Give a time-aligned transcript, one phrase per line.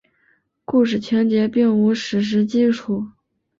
[0.65, 3.05] 故事情节并无史实基础。